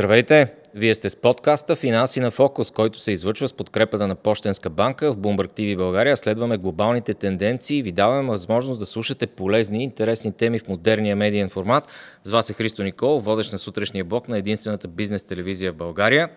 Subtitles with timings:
[0.00, 0.54] Здравейте!
[0.74, 5.12] Вие сте с подкаста Финанси на фокус, който се излъчва с подкрепата на Пощенска банка
[5.12, 6.16] в Bloomberg TV България.
[6.16, 11.16] Следваме глобалните тенденции и ви даваме възможност да слушате полезни и интересни теми в модерния
[11.16, 11.84] медиен формат.
[12.24, 16.28] С вас е Христо Никол, водещ на сутрешния блок на единствената бизнес телевизия в България.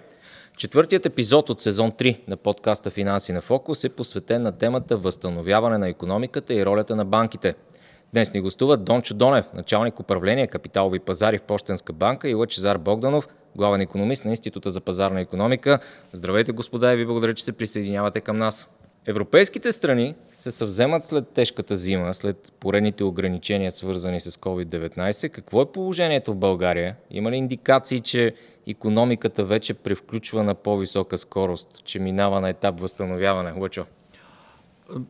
[0.57, 5.77] Четвъртият епизод от сезон 3 на подкаста Финанси на фокус е посветен на темата Възстановяване
[5.77, 7.55] на економиката и ролята на банките–
[8.13, 13.27] Днес ни гостуват Дончо Донев, началник управление капиталови пазари в Пощенска банка и Лъчезар Богданов,
[13.55, 15.79] главен економист на Института за пазарна економика.
[16.13, 18.69] Здравейте, господа, и ви благодаря, че се присъединявате към нас.
[19.05, 25.29] Европейските страни се съвземат след тежката зима, след поредните ограничения, свързани с COVID-19.
[25.29, 26.95] Какво е положението в България?
[27.11, 28.35] Има ли индикации, че
[28.67, 33.51] економиката вече превключва на по-висока скорост, че минава на етап възстановяване?
[33.51, 33.85] Лъчо.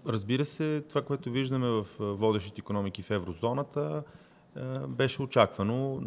[0.08, 4.04] Разбира се, това, което виждаме в водещите економики в еврозоната,
[4.88, 6.02] беше очаквано.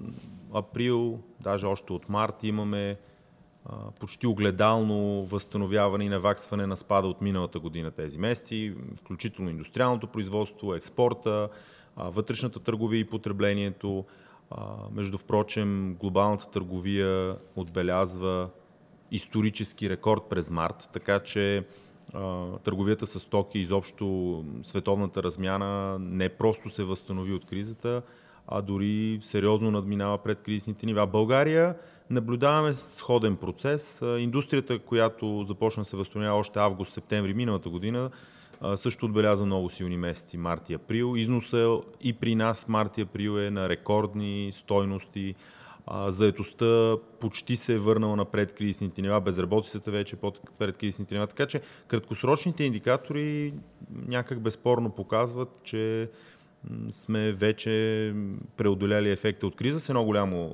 [0.54, 2.96] Април, даже още от март имаме
[4.00, 10.74] почти огледално възстановяване и наваксване на спада от миналата година тези месеци, включително индустриалното производство,
[10.74, 11.48] експорта,
[11.96, 14.04] вътрешната търговия и потреблението.
[14.92, 18.50] Между впрочем, глобалната търговия отбелязва
[19.10, 21.64] исторически рекорд през март, така че
[22.64, 28.02] търговията с стоки, изобщо световната размяна не просто се възстанови от кризата,
[28.48, 31.06] а дори сериозно надминава пред кризисните нива.
[31.06, 31.74] България
[32.10, 34.02] наблюдаваме сходен процес.
[34.18, 38.10] Индустрията, която започна да се възстановява още август-септември миналата година,
[38.76, 41.14] също отбеляза много силни месеци март и април.
[41.16, 45.34] Износа и при нас март и април е на рекордни стойности.
[46.08, 51.26] Заетостта почти се е върнала на предкризисните нива, безработицата вече е под предкризисните нива.
[51.26, 53.54] Така че краткосрочните индикатори
[54.06, 56.10] някак безспорно показват, че
[56.90, 58.14] сме вече
[58.56, 60.52] преодоляли ефекта от криза с едно голямо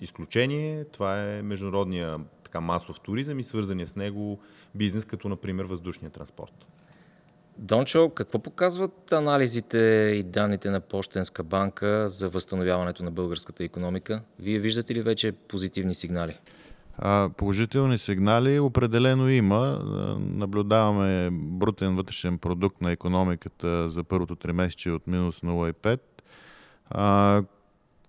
[0.00, 0.84] изключение.
[0.84, 4.40] Това е международния така, масов туризъм и свързания с него
[4.74, 6.66] бизнес, като например въздушния транспорт.
[7.58, 9.78] Дончо, какво показват анализите
[10.16, 14.22] и данните на Пощенска банка за възстановяването на българската економика?
[14.38, 16.38] Вие виждате ли вече позитивни сигнали?
[17.36, 19.80] Положителни сигнали определено има.
[20.20, 26.00] Наблюдаваме брутен вътрешен продукт на економиката за първото тримесечие от минус 0,5,
[26.90, 27.42] а,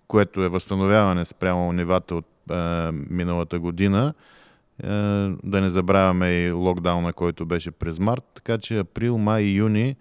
[0.08, 2.26] което е възстановяване спрямо нивата от
[3.10, 4.14] миналата година.
[5.42, 8.24] Да не забравяме и локдауна, който беше през март.
[8.34, 9.96] Така че април, май и юни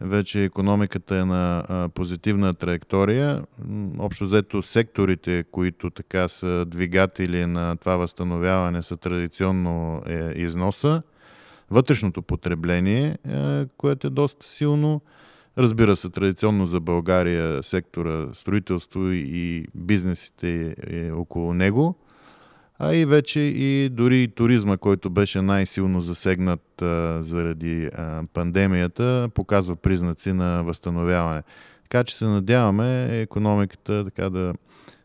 [0.00, 1.64] вече економиката е на
[1.94, 3.44] позитивна траектория.
[3.98, 11.02] Общо взето секторите, които така са двигатели на това възстановяване са традиционно е, износа,
[11.70, 15.00] вътрешното потребление, е, което е доста силно.
[15.58, 21.94] Разбира се, традиционно за България сектора строителство и бизнесите е около него–
[22.78, 29.76] а и вече и дори туризма, който беше най-силно засегнат а, заради а, пандемията, показва
[29.76, 31.42] признаци на възстановяване.
[31.82, 34.54] Така че се надяваме економиката така да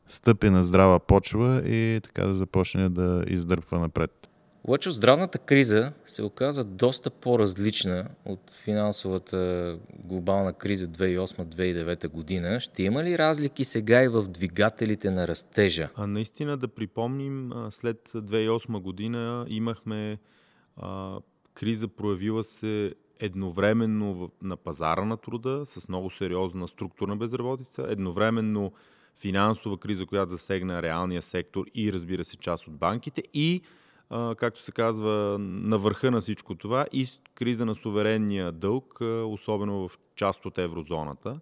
[0.07, 4.30] стъпи на здрава почва и така да започне да издърпва напред.
[4.67, 12.59] Лъчо, здравната криза се оказа доста по-различна от финансовата глобална криза 2008-2009 година.
[12.59, 15.89] Ще има ли разлики сега и в двигателите на растежа?
[15.95, 20.17] А, наистина да припомним, след 2008 година имахме
[20.77, 21.19] а,
[21.53, 28.71] криза, проявила се едновременно на пазара на труда с много сериозна структурна безработица, едновременно
[29.17, 33.61] финансова криза, която засегна реалния сектор и разбира се част от банките и
[34.37, 39.99] както се казва, на върха на всичко това и криза на суверенния дълг, особено в
[40.15, 41.39] част от еврозоната.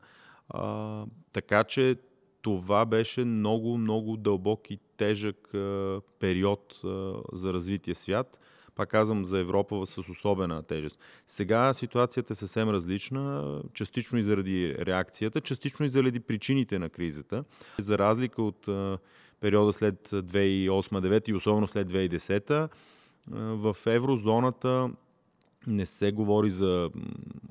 [1.34, 1.96] Така че
[2.42, 5.50] това беше много, много дълбок и тежък
[6.20, 6.80] период
[7.34, 8.40] за развитие свят.
[8.76, 11.00] Пак казвам за Европа с особена тежест.
[11.28, 17.44] Сега ситуацията е съвсем различна, частично и заради реакцията, частично и заради причините на кризата.
[17.80, 18.98] За разлика от а,
[19.40, 22.70] периода след 2008-2009 и особено след 2010
[23.32, 24.90] в еврозоната
[25.68, 26.90] не се говори за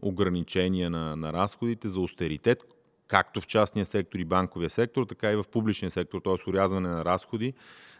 [0.02, 2.64] ограничения на, на разходите, за остеритет,
[3.08, 6.50] както в частния сектор и банковия сектор, така и в публичния сектор, т.е.
[6.50, 7.54] урязване на разходи,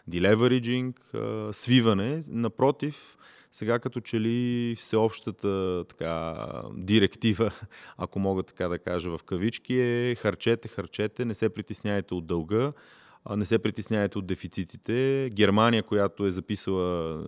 [0.07, 1.11] делевериджинг,
[1.51, 2.23] свиване.
[2.27, 3.17] Напротив,
[3.51, 6.35] сега като че ли всеобщата така,
[6.73, 7.51] директива,
[7.97, 12.73] ако мога така да кажа в кавички, е харчете, харчете, не се притесняйте от дълга,
[13.35, 15.29] не се притеснявайте от дефицитите.
[15.33, 17.23] Германия, която е записала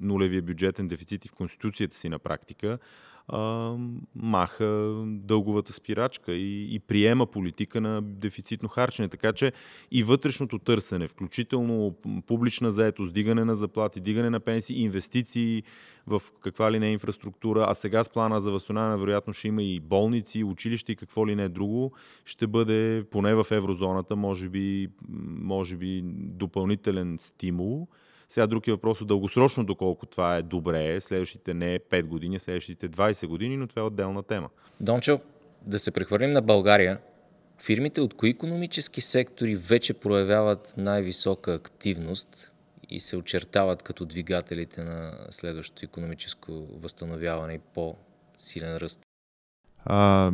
[0.00, 2.78] нулевия бюджетен дефицит и в Конституцията си на практика,
[3.28, 3.74] а,
[4.14, 9.08] маха дълговата спирачка и, и приема политика на дефицитно харчене.
[9.08, 9.52] Така че
[9.90, 11.94] и вътрешното търсене, включително
[12.26, 15.62] публична заетост, дигане на заплати, дигане на пенсии, инвестиции
[16.06, 19.80] в каква ли не инфраструктура, а сега с плана за възстановяване вероятно ще има и
[19.80, 21.92] болници, училища и какво ли не друго,
[22.24, 24.88] ще бъде поне в еврозоната, може би,
[25.42, 27.88] може би допълнителен стимул.
[28.28, 32.88] Сега друг е въпрос от дългосрочно, доколко това е добре, следващите не 5 години, следващите
[32.88, 34.48] 20 години, но това е отделна тема.
[34.80, 35.20] Дончо,
[35.62, 36.98] да се прехвърлим на България.
[37.58, 42.52] Фирмите от кои економически сектори вече проявяват най-висока активност
[42.90, 46.52] и се очертават като двигателите на следващото економическо
[46.82, 49.00] възстановяване и по-силен ръст?
[49.84, 50.32] А,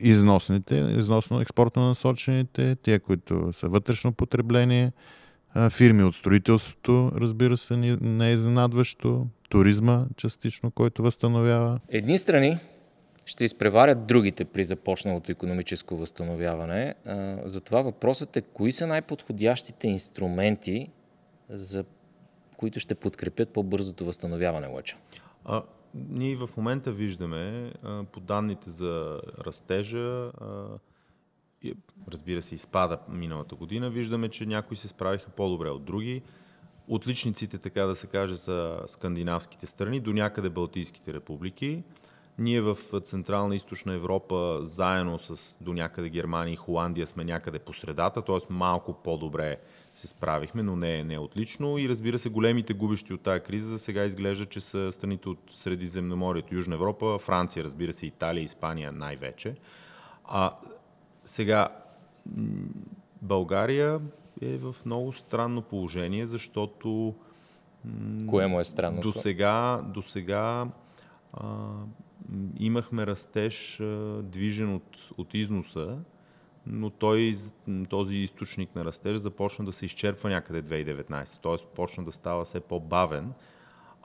[0.00, 4.92] износните, износно експортно насочените, тия, които са вътрешно потребление,
[5.70, 11.80] фирми от строителството, разбира се, не е изненадващо, туризма частично, който възстановява.
[11.88, 12.58] Едни страни
[13.26, 16.94] ще изпреварят другите при започналото економическо възстановяване.
[17.44, 20.88] Затова въпросът е, кои са най-подходящите инструменти,
[21.48, 21.84] за
[22.56, 24.96] които ще подкрепят по-бързото възстановяване, Лъча?
[25.44, 25.62] А,
[25.94, 30.30] ние в момента виждаме а, по данните за растежа,
[32.12, 36.22] разбира се, изпада миналата година, виждаме, че някои се справиха по-добре от други.
[36.88, 41.82] Отличниците, така да се каже, са скандинавските страни, до някъде Балтийските републики.
[42.38, 47.58] Ние в Централна и Източна Европа, заедно с до някъде Германия и Холандия, сме някъде
[47.58, 48.38] по средата, т.е.
[48.50, 49.56] малко по-добре
[49.94, 51.78] се справихме, но не, не отлично.
[51.78, 55.38] И разбира се, големите губещи от тази криза за сега изглежда, че са страните от
[55.52, 59.54] Средиземноморието, Южна Европа, Франция, разбира се, Италия, Испания най-вече.
[60.24, 60.56] А
[61.24, 61.68] сега,
[63.22, 64.00] България
[64.40, 67.14] е в много странно положение, защото
[68.28, 69.12] Кое му е странното?
[69.12, 70.66] До сега, до сега
[71.32, 71.46] а,
[72.58, 75.98] имахме растеж а, движен от, от износа,
[76.66, 77.34] но той,
[77.88, 81.66] този източник на растеж започна да се изчерпва някъде 2019, т.е.
[81.74, 83.32] почна да става все по-бавен.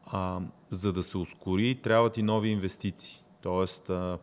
[0.06, 0.40] А,
[0.70, 3.24] за да се ускори, трябват и нови инвестиции.
[3.42, 4.18] Тоест, а,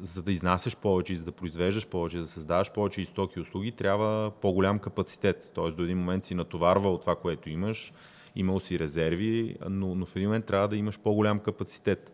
[0.00, 3.42] за да изнасяш повече, за да произвеждаш повече, за да създаваш повече и стоки и
[3.42, 5.52] услуги, трябва по-голям капацитет.
[5.54, 7.92] Тоест до един момент си натоварвал това, което имаш,
[8.36, 12.12] имал си резерви, но, но в един момент трябва да имаш по-голям капацитет.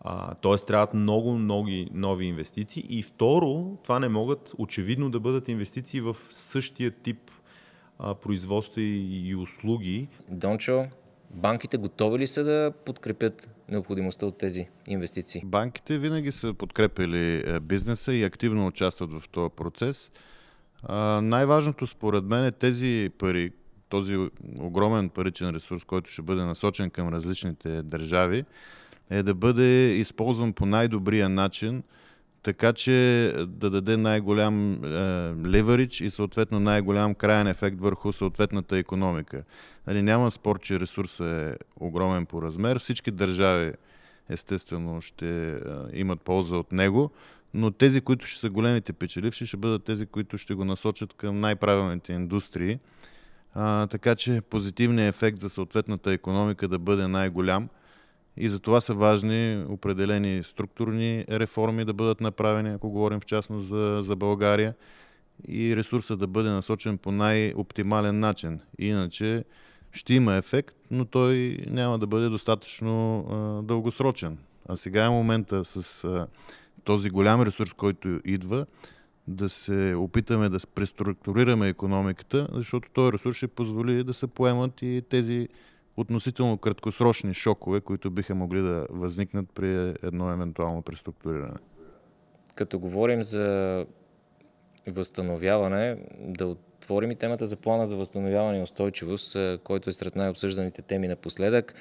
[0.00, 2.86] А, тоест трябват много, много нови инвестиции.
[2.88, 7.30] И второ, това не могат очевидно да бъдат инвестиции в същия тип
[8.22, 10.08] производства и услуги.
[10.28, 10.86] Дончо,
[11.34, 15.42] банките готови ли са да подкрепят необходимостта от тези инвестиции?
[15.44, 20.10] Банките винаги са подкрепили е, бизнеса и активно участват в този процес.
[21.22, 23.52] най-важното според мен е тези пари,
[23.88, 24.16] този
[24.58, 28.44] огромен паричен ресурс, който ще бъде насочен към различните държави,
[29.10, 31.82] е да бъде използван по най-добрия начин,
[32.44, 32.92] така че
[33.46, 34.88] да даде най-голям е,
[35.46, 39.42] ливарич и съответно най-голям крайен ефект върху съответната економика.
[39.86, 42.78] Нали, няма спор, че ресурсът е огромен по размер.
[42.78, 43.72] Всички държави
[44.28, 45.56] естествено ще е,
[45.92, 47.10] имат полза от него,
[47.54, 51.40] но тези, които ще са големите печеливши, ще бъдат тези, които ще го насочат към
[51.40, 52.78] най-правилните индустрии.
[53.54, 57.68] А, така че позитивният ефект за съответната економика да бъде най-голям–
[58.36, 63.66] и за това са важни определени структурни реформи да бъдат направени, ако говорим в частност
[63.66, 64.74] за, за България,
[65.48, 68.60] и ресурса да бъде насочен по най-оптимален начин.
[68.78, 69.44] Иначе
[69.92, 74.38] ще има ефект, но той няма да бъде достатъчно а, дългосрочен.
[74.68, 76.26] А сега е момента с а,
[76.84, 78.66] този голям ресурс, който идва,
[79.28, 85.02] да се опитаме да преструктурираме економиката, защото този ресурс ще позволи да се поемат и
[85.08, 85.48] тези
[85.96, 91.56] относително краткосрочни шокове, които биха могли да възникнат при едно евентуално преструктуриране.
[92.54, 93.86] Като говорим за
[94.86, 100.82] възстановяване, да отворим и темата за плана за възстановяване и устойчивост, който е сред най-обсъжданите
[100.82, 101.74] теми напоследък.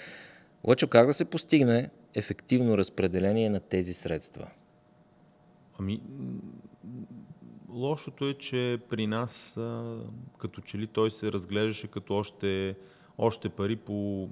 [0.68, 4.48] Лъчо, как да се постигне ефективно разпределение на тези средства?
[5.80, 6.02] Ами,
[7.70, 9.54] лошото е, че при нас
[10.38, 12.76] като че ли той се разглеждаше като още
[13.18, 14.30] още пари по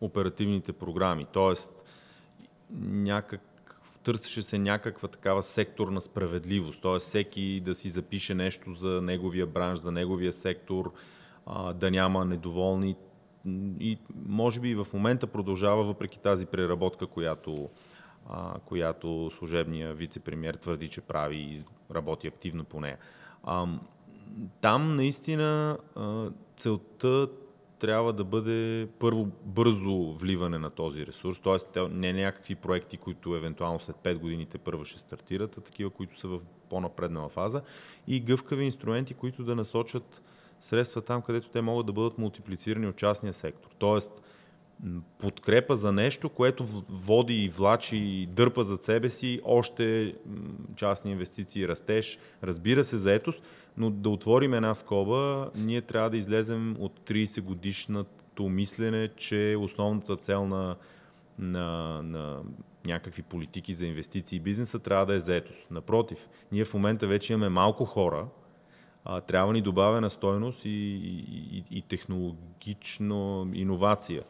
[0.00, 1.26] оперативните програми.
[1.32, 1.84] Тоест,
[2.70, 6.98] някак, търсеше се някаква такава секторна справедливост, т.е.
[6.98, 10.92] всеки да си запише нещо за неговия бранш, за неговия сектор,
[11.74, 12.96] да няма недоволни.
[13.80, 17.68] И може би в момента продължава, въпреки тази преработка, която,
[18.64, 21.62] която служебния вице-премьер твърди, че прави и
[21.94, 22.98] работи активно по нея.
[24.60, 25.78] Там наистина
[26.56, 27.28] целта
[27.80, 31.80] трябва да бъде първо бързо вливане на този ресурс, т.е.
[31.80, 36.28] не някакви проекти, които евентуално след 5 годините първо ще стартират, а такива, които са
[36.28, 37.62] в по-напреднала фаза
[38.06, 40.22] и гъвкави инструменти, които да насочат
[40.60, 43.70] средства там, където те могат да бъдат мултиплицирани от частния сектор.
[43.78, 44.12] Тоест,
[45.18, 50.14] подкрепа за нещо, което води и влачи и дърпа за себе си още
[50.76, 53.42] частни инвестиции, растеж, разбира се, заетост,
[53.76, 60.16] но да отворим една скоба, ние трябва да излезем от 30 годишното мислене, че основната
[60.16, 60.76] цел на,
[61.38, 62.42] на, на
[62.86, 65.70] някакви политики за инвестиции и бизнеса трябва да е заетост.
[65.70, 68.26] Напротив, ние в момента вече имаме малко хора,
[69.04, 74.22] а, трябва ни добавена стойност и, и, и технологична иновация.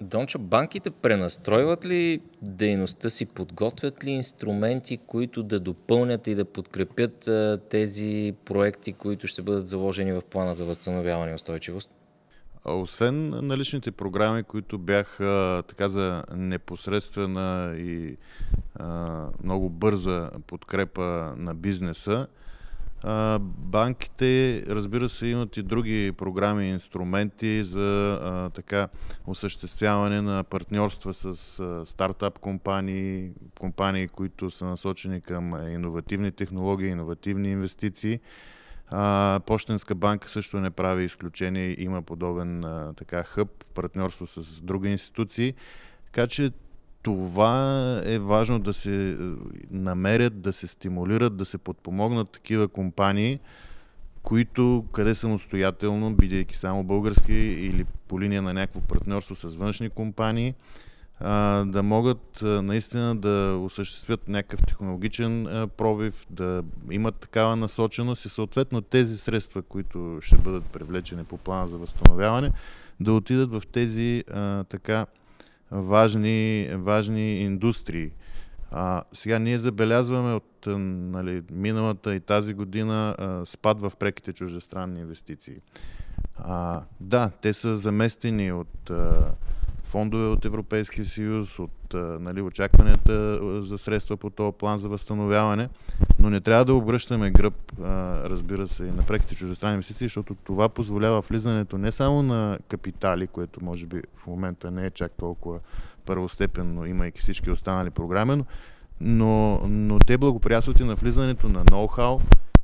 [0.00, 7.28] Дончо, банките пренастройват ли дейността си, подготвят ли инструменти, които да допълнят и да подкрепят
[7.70, 11.90] тези проекти, които ще бъдат заложени в плана за възстановяване и устойчивост?
[12.66, 18.16] Освен наличните програми, които бяха така за непосредствена и
[18.74, 22.26] а, много бърза подкрепа на бизнеса,
[23.48, 28.88] банките, разбира се, имат и други програми и инструменти за така
[29.26, 33.30] осъществяване на партньорства с а, стартап компании,
[33.60, 38.20] компании, които са насочени към иновативни технологии, иновативни инвестиции.
[38.88, 42.64] А, Почтенска банка също не прави изключение, има подобен
[42.96, 45.54] така хъб в партньорство с други институции.
[46.06, 46.50] Така че
[47.04, 49.16] това е важно да се е,
[49.70, 53.38] намерят, да се стимулират, да се подпомогнат такива компании,
[54.22, 60.54] които къде самостоятелно, бидейки само български или по линия на някакво партньорство с външни компании,
[61.66, 69.18] да могат наистина да осъществят някакъв технологичен пробив, да имат такава насоченост и съответно тези
[69.18, 72.50] средства, които ще бъдат привлечени по плана за възстановяване,
[73.00, 74.24] да отидат в тези
[74.68, 75.06] така
[75.74, 78.10] важни, важни индустрии.
[78.70, 85.00] А, сега ние забелязваме от нали, миналата и тази година а, спад в преките чуждестранни
[85.00, 85.56] инвестиции.
[86.36, 89.30] А, да, те са заместени от а,
[89.94, 95.68] фондове от Европейския съюз, от нали, очакванията за средства по този план за възстановяване,
[96.18, 97.54] но не трябва да обръщаме гръб,
[98.24, 103.26] разбира се, и на преките чуждестранни инвестиции, защото това позволява влизането не само на капитали,
[103.26, 105.58] което може би в момента не е чак толкова
[106.06, 108.44] първостепенно, имайки всички останали програми,
[109.00, 112.20] но, но те благоприятстват и на влизането на ноу-хау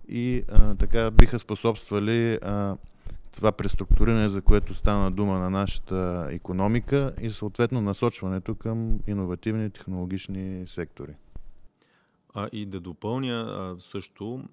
[0.08, 2.76] и а, така биха способствали а,
[3.37, 10.66] това преструктуриране, за което стана дума на нашата економика и съответно насочването към иновативни технологични
[10.66, 11.14] сектори.
[12.34, 14.44] А, и да допълня а, също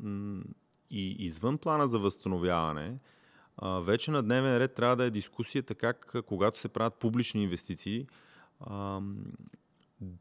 [0.92, 2.94] и извън плана за възстановяване,
[3.58, 8.08] а, вече на дневен ред трябва да е дискусията как, когато се правят публични инвестиции,
[8.60, 9.02] а,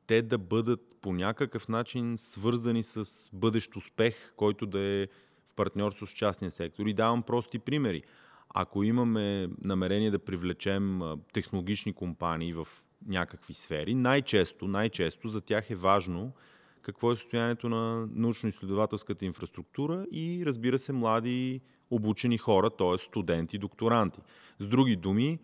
[0.06, 5.06] те да бъдат по някакъв начин свързани с бъдещ успех, който да е
[5.48, 6.86] в партньорство с частния сектор.
[6.86, 8.02] И давам прости примери.
[8.58, 11.00] Ако имаме намерение да привлечем
[11.32, 12.68] технологични компании в
[13.06, 16.32] някакви сфери, най-често, най-често за тях е важно
[16.82, 21.60] какво е състоянието на научно-изследователската инфраструктура и разбира се млади
[21.90, 22.98] обучени хора, т.е.
[22.98, 24.20] студенти, докторанти.
[24.58, 25.38] С други думи,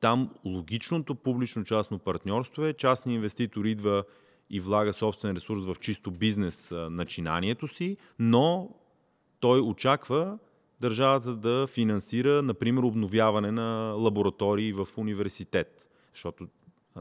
[0.00, 4.04] там логичното публично-частно партньорство е частният инвеститор идва
[4.50, 8.70] и влага собствен ресурс в чисто бизнес начинанието си, но
[9.40, 10.38] той очаква
[10.80, 15.88] държавата да финансира, например, обновяване на лаборатории в университет.
[16.14, 16.46] Защото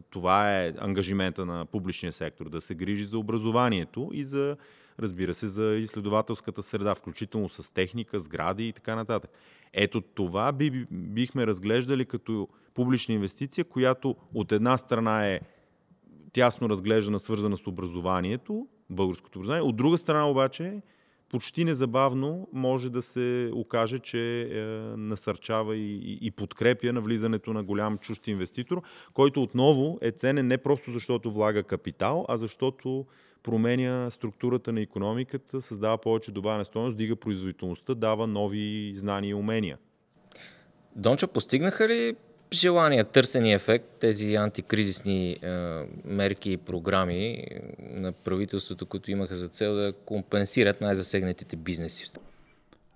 [0.09, 4.57] това е ангажимента на публичния сектор, да се грижи за образованието и за,
[4.99, 9.31] разбира се, за изследователската среда, включително с техника, сгради и така нататък.
[9.73, 15.39] Ето това би, бихме разглеждали като публична инвестиция, която от една страна е
[16.33, 20.81] тясно разглеждана, свързана с образованието, българското образование, от друга страна обаче
[21.29, 24.61] почти незабавно може да се окаже, че е,
[24.97, 28.81] насърчава и, и, и подкрепя на влизането на голям чужд инвеститор,
[29.13, 33.05] който отново е ценен не просто защото влага капитал, а защото
[33.43, 39.77] променя структурата на економиката, създава повече добавена стоеност, дига производителността, дава нови знания и умения.
[40.95, 42.15] Дончо, постигнаха ли
[42.53, 45.37] желания, търсения ефект, тези антикризисни е,
[46.05, 47.45] мерки и програми
[47.79, 52.05] на правителството, които имаха за цел да компенсират най-засегнатите бизнеси?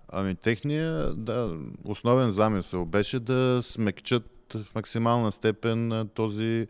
[0.08, 4.22] Ами техния, да, основен замисъл беше да смекчат
[4.54, 6.66] в максимална степен този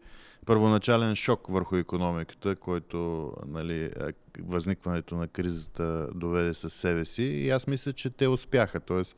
[0.47, 3.91] първоначален шок върху економиката, който нали,
[4.43, 7.23] възникването на кризата доведе със себе си.
[7.23, 8.81] И аз мисля, че те успяха.
[8.81, 9.17] Тоест,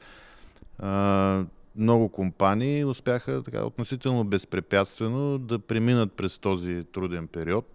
[1.78, 7.66] много компании успяха така относително безпрепятствено да преминат през този труден период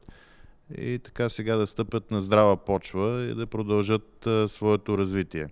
[0.78, 5.48] и така сега да стъпят на здрава почва и да продължат а, своето развитие.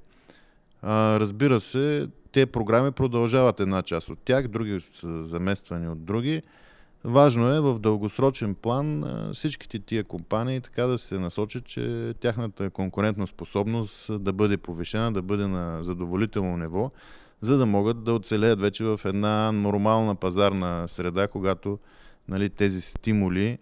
[0.82, 6.42] А, разбира се, те програми продължават една част от тях, други са замествани от други.
[7.04, 9.04] Важно е в дългосрочен план
[9.34, 15.22] всичките тия компании така да се насочат, че тяхната конкурентна способност да бъде повишена, да
[15.22, 16.92] бъде на задоволително ниво,
[17.42, 21.80] за да могат да оцелеят вече в една нормална пазарна среда, когато
[22.28, 23.58] нали, тези стимули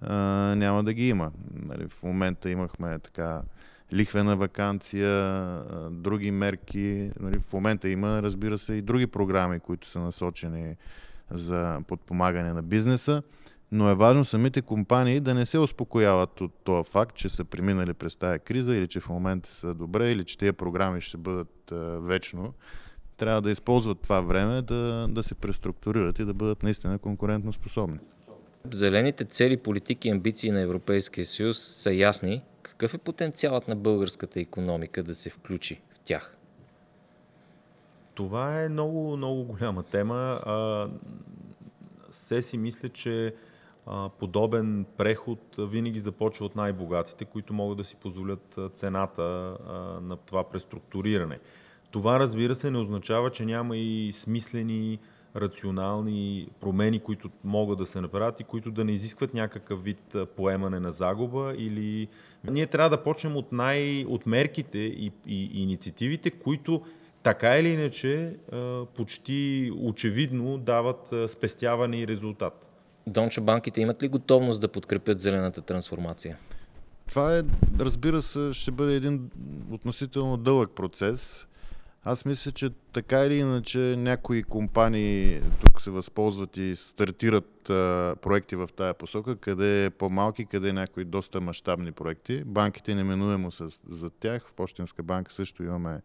[0.00, 0.16] а,
[0.56, 1.30] няма да ги има.
[1.54, 3.42] Нали, в момента имахме така
[3.92, 5.44] лихвена вакансия,
[5.90, 7.10] други мерки.
[7.20, 10.76] Нали, в момента има, разбира се, и други програми, които са насочени
[11.30, 13.22] за подпомагане на бизнеса,
[13.72, 17.94] но е важно самите компании да не се успокояват от този факт, че са преминали
[17.94, 21.72] през тази криза или че в момента са добре или че тези програми ще бъдат
[21.72, 22.54] а, вечно.
[23.16, 27.98] Трябва да използват това време да, да се преструктурират и да бъдат наистина конкурентно способни.
[28.70, 32.42] Зелените цели, политики и амбиции на Европейския съюз са ясни.
[32.62, 36.36] Какъв е потенциалът на българската економика да се включи в тях?
[38.14, 40.40] Това е много, много голяма тема.
[40.46, 40.88] А,
[42.10, 43.34] се си мисля, че
[43.86, 50.16] а, подобен преход винаги започва от най-богатите, които могат да си позволят цената а, на
[50.16, 51.38] това преструктуриране.
[51.92, 54.98] Това, разбира се, не означава, че няма и смислени,
[55.36, 60.80] рационални промени, които могат да се направят и които да не изискват някакъв вид поемане
[60.80, 62.08] на загуба или...
[62.50, 64.04] Ние трябва да почнем от, най...
[64.08, 66.82] от мерките и, и, и инициативите, които
[67.22, 68.36] така или иначе
[68.96, 72.68] почти очевидно дават спестяване и резултат.
[73.06, 76.38] Донче банките имат ли готовност да подкрепят зелената трансформация?
[77.08, 77.42] Това е,
[77.80, 79.30] разбира се, ще бъде един
[79.72, 81.46] относително дълъг процес.
[82.04, 88.56] Аз мисля, че така или иначе някои компании тук се възползват и стартират а, проекти
[88.56, 92.44] в тая посока, къде е по-малки, къде е някои доста мащабни проекти.
[92.44, 94.48] Банките неминуемо са за тях.
[94.48, 96.00] В Почтенска банка също имаме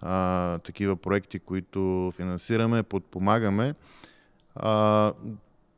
[0.00, 3.74] а, такива проекти, които финансираме, подпомагаме.
[4.54, 5.12] А,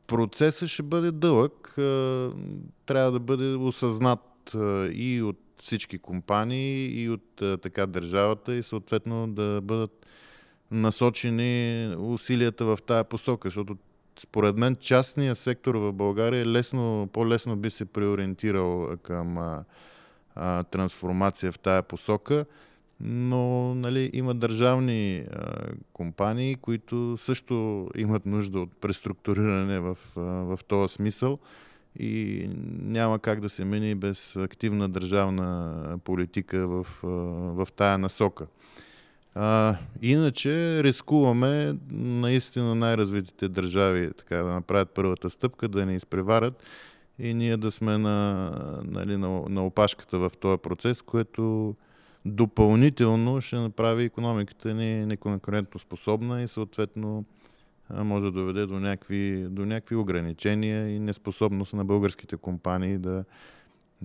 [0.07, 1.77] процесът ще бъде дълъг.
[1.77, 2.31] А,
[2.85, 4.19] трябва да бъде осъзнат
[4.93, 10.05] и от всички компании, и от така държавата, и съответно да бъдат
[10.71, 13.77] насочени усилията в тая посока, защото
[14.19, 19.63] според мен частния сектор в България лесно, по-лесно би се преориентирал към а,
[20.35, 22.45] а, трансформация в тая посока.
[22.99, 25.53] Но нали, има държавни а,
[25.93, 31.39] компании, които също имат нужда от преструктуриране в, а, в този смисъл
[31.99, 32.49] и
[32.81, 36.87] няма как да се мине без активна държавна политика в,
[37.55, 38.47] в тая насока.
[39.35, 46.63] А, иначе рискуваме наистина най-развитите държави така, да направят първата стъпка, да ни изпреварят
[47.19, 48.51] и ние да сме на,
[48.83, 51.75] нали, на, на опашката в този процес, което
[52.25, 57.25] допълнително ще направи економиката ни неконкурентно способна и съответно
[57.89, 63.25] може да доведе до някакви, до някакви ограничения и неспособност на българските компании да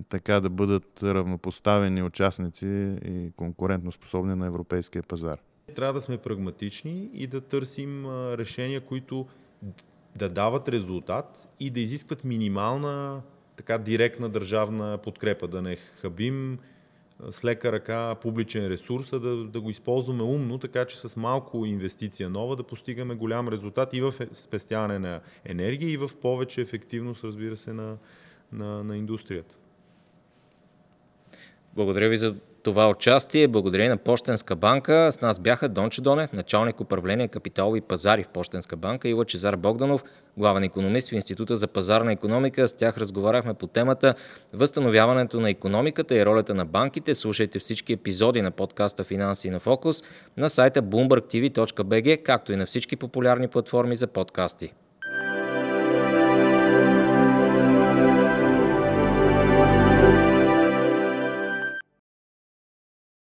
[0.09, 5.37] така да бъдат равнопоставени участници и конкурентно способни на европейския пазар.
[5.75, 9.27] Трябва да сме прагматични и да търсим решения, които
[10.15, 13.21] да дават резултат и да изискват минимална
[13.55, 16.59] така директна държавна подкрепа, да не хабим
[17.29, 21.65] с лека ръка публичен ресурс, а да, да го използваме умно, така че с малко
[21.65, 26.61] инвестиция нова да постигаме голям резултат и в е, спестяване на енергия и в повече
[26.61, 27.97] ефективност, разбира се, на,
[28.51, 29.55] на, на индустрията.
[31.75, 33.47] Благодаря ви за това участие.
[33.47, 35.11] Благодаря на Пощенска банка.
[35.11, 40.03] С нас бяха Донче Донев, началник управление капиталови пазари в Пощенска банка и Лачезар Богданов,
[40.37, 42.67] главен економист в Института за пазарна економика.
[42.67, 44.15] С тях разговаряхме по темата
[44.53, 47.15] Възстановяването на економиката и ролята на банките.
[47.15, 50.03] Слушайте всички епизоди на подкаста Финанси на фокус
[50.37, 54.73] на сайта bloombergtv.bg, както и на всички популярни платформи за подкасти.